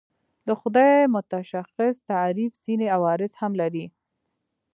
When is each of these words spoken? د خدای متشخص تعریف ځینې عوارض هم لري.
د 0.47 0.49
خدای 0.59 0.91
متشخص 1.15 1.95
تعریف 2.09 2.51
ځینې 2.65 2.85
عوارض 2.95 3.31
هم 3.41 3.51
لري. 3.61 3.85